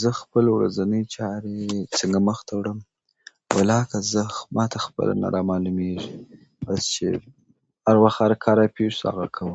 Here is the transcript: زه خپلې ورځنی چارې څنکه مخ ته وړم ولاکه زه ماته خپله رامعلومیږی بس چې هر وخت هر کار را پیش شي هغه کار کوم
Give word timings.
زه 0.00 0.10
خپلې 0.20 0.50
ورځنی 0.56 1.02
چارې 1.14 1.56
څنکه 1.96 2.20
مخ 2.26 2.38
ته 2.46 2.52
وړم 2.58 2.78
ولاکه 3.56 3.98
زه 4.12 4.22
ماته 4.56 4.78
خپله 4.86 5.12
رامعلومیږی 5.34 6.14
بس 6.66 6.82
چې 6.94 7.06
هر 7.86 7.96
وخت 8.04 8.18
هر 8.24 8.32
کار 8.44 8.56
را 8.62 8.66
پیش 8.76 8.92
شي 8.98 9.04
هغه 9.08 9.24
کار 9.26 9.28
کوم 9.36 9.54